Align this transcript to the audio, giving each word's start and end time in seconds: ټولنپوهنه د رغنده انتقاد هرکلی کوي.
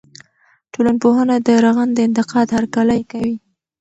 ټولنپوهنه 0.73 1.35
د 1.47 1.49
رغنده 1.65 2.01
انتقاد 2.07 2.47
هرکلی 2.57 3.01
کوي. 3.11 3.35